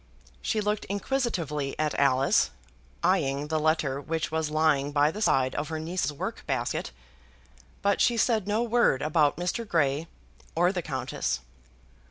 She 0.41 0.61
looked 0.61 0.85
inquisitively 0.85 1.77
at 1.77 1.93
Alice, 1.99 2.49
eyeing 3.03 3.49
the 3.49 3.59
letter 3.59 4.01
which 4.01 4.31
was 4.31 4.49
lying 4.49 4.91
by 4.91 5.11
the 5.11 5.21
side 5.21 5.53
of 5.53 5.67
her 5.69 5.77
niece's 5.79 6.11
workbasket, 6.11 6.89
but 7.83 8.01
she 8.01 8.17
said 8.17 8.47
no 8.47 8.63
word 8.63 9.03
about 9.03 9.37
Mr. 9.37 9.63
Grey 9.67 10.07
or 10.55 10.71
the 10.71 10.81
Countess. 10.81 11.41